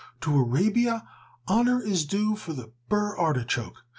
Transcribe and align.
"To 0.21 0.35
Arabia 0.35 1.07
honor 1.47 1.79
is 1.79 2.05
due 2.07 2.35
for 2.35 2.53
the 2.53 2.71
burr 2.89 3.15
artichoke. 3.17 3.85